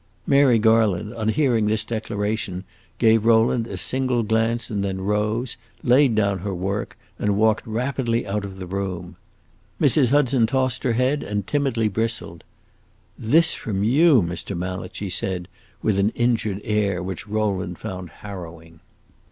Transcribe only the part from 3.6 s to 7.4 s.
a single glance and then rose, laid down her work, and